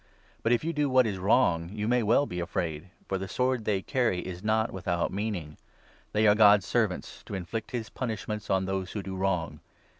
[0.41, 3.65] But, if you do what is wrong, you may well be afraid; for the sword
[3.65, 5.57] they carry is not without meaning!
[6.11, 9.59] They are God's servants to inflict his punishments on those who do wrong.